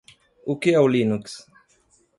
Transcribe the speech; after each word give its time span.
O 0.51 0.53
que 0.61 0.69
é 0.77 0.79
o 0.85 0.91
Linux? 0.95 1.23